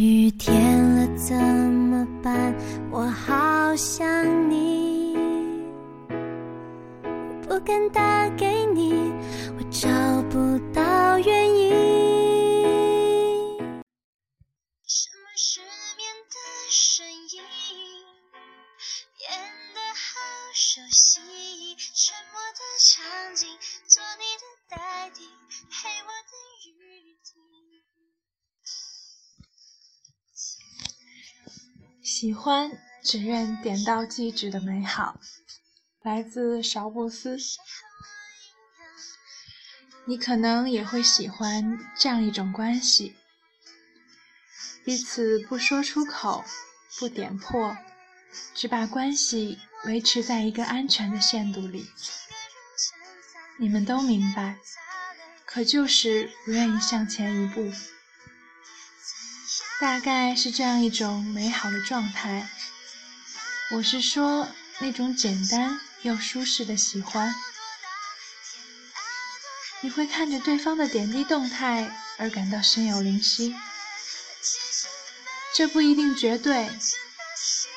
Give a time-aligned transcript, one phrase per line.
[0.00, 2.54] 雨天了怎么办？
[2.92, 5.16] 我好想你，
[7.42, 8.92] 不敢打给你，
[9.56, 9.88] 我找
[10.30, 11.74] 不到原因。
[14.86, 15.62] 什么失
[15.96, 16.36] 眠的
[16.70, 17.42] 声音，
[19.18, 19.28] 变
[19.74, 20.14] 得好
[20.54, 21.18] 熟悉，
[21.76, 23.02] 沉默的场
[23.34, 23.48] 景，
[23.88, 24.46] 做你的
[24.76, 25.24] 代替，
[25.72, 26.32] 陪我的
[32.20, 35.20] 喜欢，只愿点到即止的美好，
[36.02, 37.38] 来自邵布斯。
[40.04, 43.14] 你可能也会喜欢这样一种关系：
[44.84, 46.44] 彼此不说出口，
[46.98, 47.76] 不点破，
[48.52, 51.88] 只把关系维持在一个安全的限度里。
[53.60, 54.58] 你们都明白，
[55.44, 57.70] 可就是不愿意向前一步。
[59.80, 62.48] 大概是这样一种美好的状态。
[63.70, 64.48] 我是说，
[64.80, 67.32] 那种简单又舒适的喜欢。
[69.80, 73.54] 你会看着对方的点滴动态而感到心有灵犀。
[75.54, 76.68] 这不一定绝对，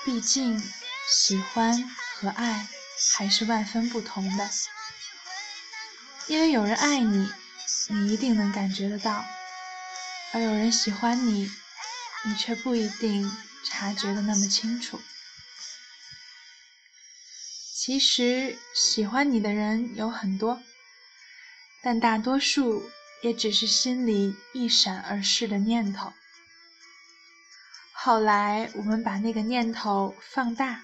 [0.03, 0.59] 毕竟
[1.07, 2.67] 喜欢和爱
[3.15, 4.49] 还是万分不同的。
[6.25, 7.29] 因为有人爱你，
[7.89, 9.23] 你一定能感觉得到；
[10.33, 11.51] 而有人喜欢你。
[12.23, 13.29] 你却不一定
[13.65, 14.99] 察觉的那么清楚。
[17.73, 20.61] 其实喜欢你的人有很多，
[21.81, 22.89] 但大多数
[23.23, 26.13] 也只是心里一闪而逝的念头。
[27.91, 30.83] 后来我们把那个念头放大，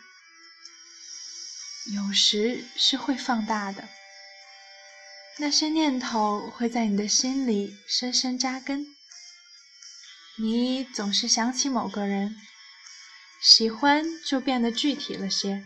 [1.93, 3.87] 有时是会放大的。
[5.37, 8.96] 那些念头会在你的心里深深扎根。
[10.39, 12.35] 你总是想起某个人，
[13.41, 15.65] 喜欢就变得具体了些。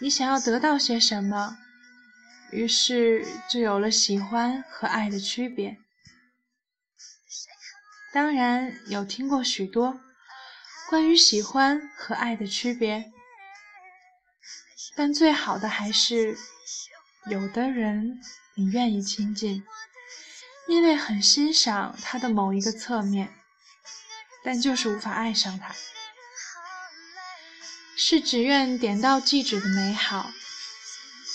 [0.00, 1.56] 你想要得到些什么，
[2.50, 5.78] 于是就有了喜欢和爱的区别。
[8.12, 10.00] 当然有听过许多
[10.90, 13.10] 关于喜欢和爱的区别，
[14.94, 16.36] 但最好的还是，
[17.30, 18.20] 有的人
[18.54, 19.64] 你愿意亲近。
[20.66, 23.34] 因为很欣赏他的某一个侧面，
[24.42, 25.74] 但就是无法爱上他，
[27.96, 30.30] 是只愿点到即止的美好。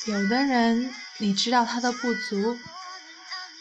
[0.07, 2.57] 有的人，你知道他的不足，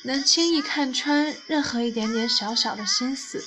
[0.02, 3.44] 能轻易看穿任何一点点小小的心思，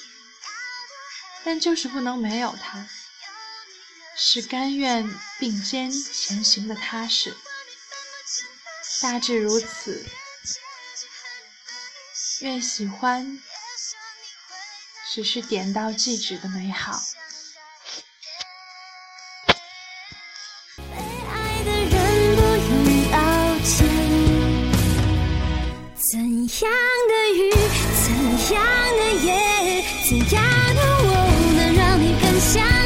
[1.43, 2.87] 但就是不能没有他，
[4.15, 7.35] 是甘愿并肩前行的踏实。
[9.01, 10.05] 大致如此。
[12.41, 13.40] 越喜欢，
[15.13, 17.00] 只是点到即止的美好。
[20.75, 20.84] 被
[21.29, 23.18] 爱的人不用道
[23.63, 23.88] 歉。
[26.12, 26.18] 怎
[26.66, 26.72] 样
[27.07, 27.40] 的雨，
[28.03, 28.09] 怎
[28.56, 28.59] 样
[28.97, 29.29] 的夜，
[30.09, 30.41] 怎样
[30.75, 31.09] 的我，
[31.56, 32.80] 能让你更想？